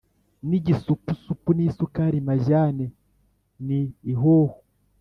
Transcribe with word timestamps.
Nigisupusupu 0.49 1.49
nisukari 1.57 2.19
majyane 2.29 2.85
ni 3.65 3.79
ihoho 4.11 4.55